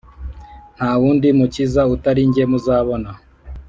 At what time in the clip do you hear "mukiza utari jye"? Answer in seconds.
1.39-2.43